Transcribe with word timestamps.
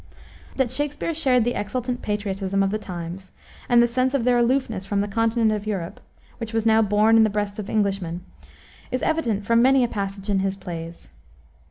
That 0.55 0.71
Shakspere 0.71 1.13
shared 1.13 1.43
the 1.43 1.53
exultant 1.53 2.01
patriotism 2.01 2.63
of 2.63 2.71
the 2.71 2.79
times, 2.79 3.33
and 3.69 3.83
the 3.83 3.87
sense 3.87 4.15
of 4.15 4.23
their 4.23 4.39
aloofness 4.39 4.83
from 4.83 5.01
the 5.01 5.07
continent 5.07 5.51
of 5.51 5.67
Europe, 5.67 5.99
which 6.39 6.53
was 6.53 6.65
now 6.65 6.81
born 6.81 7.17
in 7.17 7.23
the 7.23 7.29
breasts 7.29 7.59
of 7.59 7.69
Englishmen, 7.69 8.21
is 8.89 9.03
evident 9.03 9.45
from 9.45 9.61
many 9.61 9.83
a 9.83 9.87
passage 9.87 10.27
in 10.27 10.39
his 10.39 10.55
plays. 10.55 11.09